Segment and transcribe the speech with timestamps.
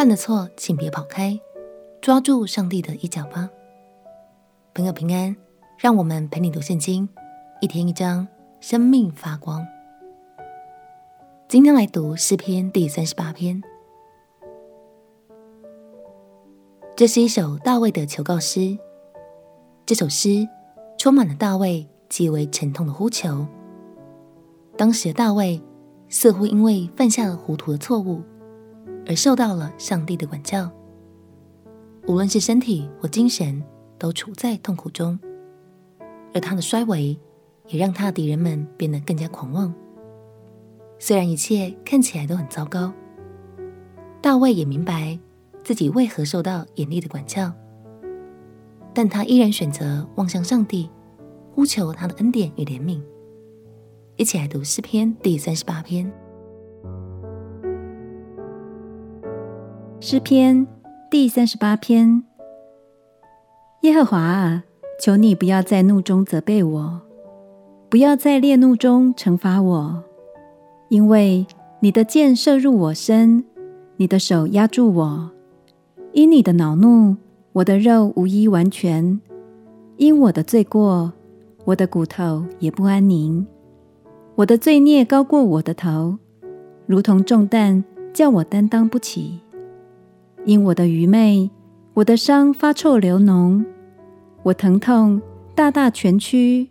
[0.00, 1.38] 犯了错，请别跑开，
[2.00, 3.50] 抓住上帝的衣角吧。
[4.72, 5.36] 朋友平安，
[5.76, 7.06] 让我们陪你读圣经，
[7.60, 8.26] 一天一章，
[8.62, 9.62] 生命发光。
[11.48, 13.62] 今天来读诗篇第三十八篇，
[16.96, 18.78] 这是一首大卫的求告诗。
[19.84, 20.48] 这首诗
[20.96, 23.46] 充满了大卫极为沉痛的呼求。
[24.78, 25.60] 当时的大卫
[26.08, 28.22] 似乎因为犯下了糊涂的错误，
[29.06, 30.70] 而受到了上帝的管教，
[32.06, 33.62] 无论是身体或精神，
[33.98, 35.18] 都处在痛苦中。
[36.32, 37.18] 而他的衰微
[37.66, 39.74] 也让他的敌人们变得更加狂妄。
[40.98, 42.92] 虽然一切看起来都很糟糕，
[44.20, 45.18] 大卫也明白
[45.64, 47.52] 自己为何受到严厉的管教，
[48.94, 50.88] 但他依然选择望向上帝，
[51.54, 53.00] 呼求他的恩典与怜悯。
[54.16, 56.12] 一起来读诗篇第三十八篇。
[60.02, 60.66] 诗篇
[61.10, 62.24] 第三十八篇：
[63.82, 64.64] 耶和华啊，
[64.98, 67.02] 求你不要在怒中责备我，
[67.90, 70.02] 不要在烈怒中惩罚我，
[70.88, 71.46] 因为
[71.80, 73.44] 你的箭射入我身，
[73.98, 75.30] 你的手压住我。
[76.12, 77.16] 因你的恼怒，
[77.52, 79.20] 我的肉无一完全；
[79.98, 81.12] 因我的罪过，
[81.66, 83.46] 我的骨头也不安宁。
[84.36, 86.16] 我的罪孽高过我的头，
[86.86, 89.40] 如同重担，叫我担当不起。
[90.46, 91.50] 因我的愚昧，
[91.94, 93.64] 我的伤发臭流脓，
[94.42, 95.20] 我疼痛
[95.54, 96.68] 大大蜷曲，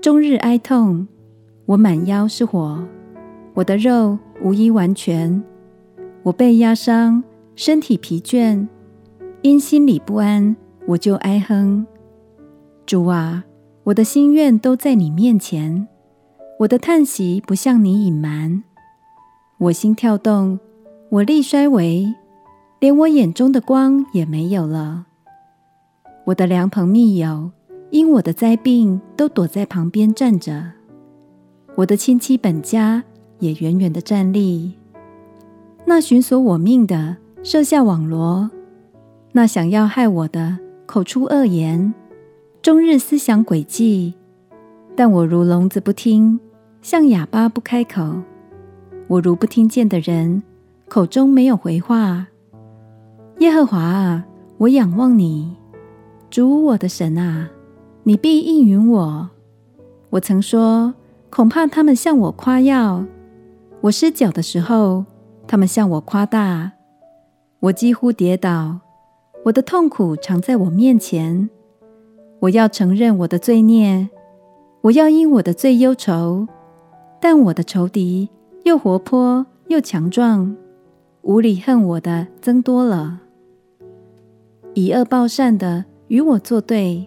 [0.00, 1.06] 终日哀痛。
[1.66, 2.82] 我满腰是火，
[3.54, 5.42] 我的肉无一完全。
[6.24, 7.22] 我被压伤，
[7.54, 8.66] 身体疲倦，
[9.42, 11.86] 因心里不安，我就哀哼。
[12.84, 13.44] 主啊，
[13.84, 15.86] 我的心愿都在你面前。
[16.58, 18.62] 我的叹息不向你隐瞒，
[19.58, 20.58] 我心跳动，
[21.08, 22.12] 我力衰微，
[22.82, 25.06] 连我眼中的光也没有了。
[26.24, 27.52] 我的良朋密友
[27.90, 30.72] 因我的灾病都躲在旁边站着，
[31.76, 33.04] 我的亲戚本家
[33.38, 34.72] 也远远的站立。
[35.84, 38.50] 那寻索我命的设下网罗，
[39.30, 41.94] 那想要害我的口出恶言，
[42.62, 44.14] 终日思想诡计，
[44.96, 46.40] 但我如聋子不听。
[46.80, 48.22] 像哑巴不开口，
[49.06, 50.42] 我如不听见的人，
[50.88, 52.26] 口中没有回话。
[53.38, 54.24] 耶和华啊，
[54.58, 55.56] 我仰望你，
[56.30, 57.48] 主我的神啊，
[58.04, 59.30] 你必应允我。
[60.10, 60.94] 我曾说，
[61.30, 63.04] 恐怕他们向我夸耀；
[63.80, 65.04] 我失脚的时候，
[65.46, 66.72] 他们向我夸大。
[67.60, 68.78] 我几乎跌倒，
[69.44, 71.48] 我的痛苦常在我面前。
[72.40, 74.08] 我要承认我的罪孽，
[74.82, 76.46] 我要因我的罪忧愁。
[77.20, 78.28] 但我的仇敌
[78.64, 80.56] 又活泼又强壮，
[81.22, 83.20] 无理恨我的增多了，
[84.74, 87.06] 以恶报善的与我作对，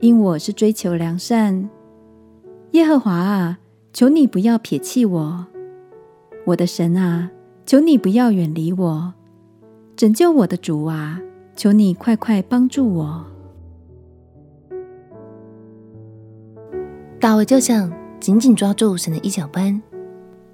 [0.00, 1.68] 因我是追求良善。
[2.72, 3.58] 耶和华啊，
[3.92, 5.46] 求你不要撇弃我，
[6.46, 7.30] 我的神啊，
[7.64, 9.14] 求你不要远离我，
[9.96, 11.20] 拯救我的主啊，
[11.54, 13.26] 求你快快帮助我。
[17.20, 17.92] 大卫就像。
[18.18, 19.80] 紧紧抓住神的衣角般，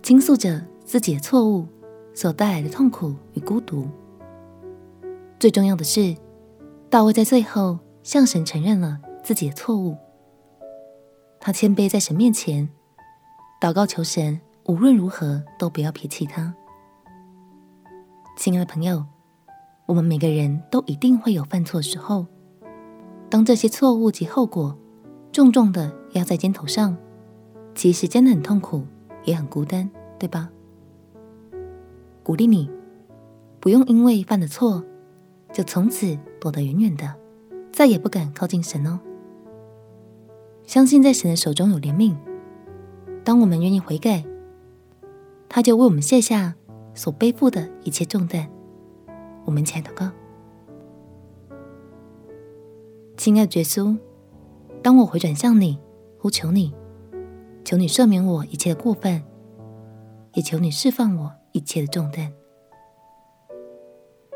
[0.02, 1.64] 倾诉着自己的错误
[2.12, 3.86] 所带来的痛苦与孤独。
[5.38, 6.14] 最重要的是，
[6.92, 9.96] 大卫在最后向神承认了自己的错误。
[11.40, 12.68] 他谦卑在神面前，
[13.58, 16.54] 祷告求神无论如何都不要撇弃他。
[18.36, 19.06] 亲爱的朋友，
[19.86, 22.26] 我们每个人都一定会有犯错的时候，
[23.30, 24.76] 当这些错误及后果
[25.32, 26.94] 重重的压在肩头上。
[27.74, 28.86] 其实真的很痛苦，
[29.24, 29.88] 也很孤单，
[30.18, 30.50] 对吧？
[32.22, 32.70] 鼓励你，
[33.60, 34.84] 不用因为犯了错，
[35.52, 37.14] 就从此躲得远远的，
[37.72, 38.98] 再也不敢靠近神哦。
[40.64, 42.14] 相信在神的手中有怜悯，
[43.22, 44.24] 当我们愿意悔改，
[45.48, 46.54] 他就为我们卸下
[46.94, 48.48] 所背负的一切重担。
[49.44, 50.10] 我们一起来祷告，
[53.16, 53.96] 亲爱的耶稣，
[54.82, 55.78] 当我回转向你，
[56.18, 56.72] 呼求你。
[57.64, 59.22] 求你赦免我一切的过分，
[60.34, 62.32] 也求你释放我一切的重担。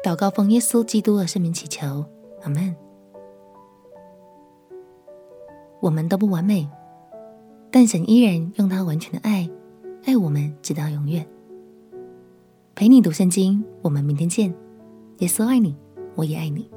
[0.06, 2.04] 祷告奉耶稣基督的圣名祈求，
[2.42, 2.76] 阿门。
[5.80, 6.70] 我们都不完美，
[7.72, 9.50] 但神依然用他完全的爱
[10.04, 11.26] 爱我们，直到永远。
[12.76, 14.54] 陪你读圣经，我们明天见。
[15.18, 15.74] 耶稣爱你，
[16.14, 16.70] 我也爱你。